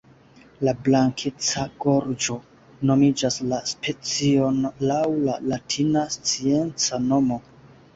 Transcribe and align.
La 0.67 0.71
blankeca 0.87 1.65
gorĝo 1.85 2.39
nomigas 2.93 3.39
la 3.53 3.63
specion 3.75 4.61
laŭ 4.91 5.01
la 5.31 5.41
latina 5.55 6.09
scienca 6.21 7.07
nomo. 7.11 7.45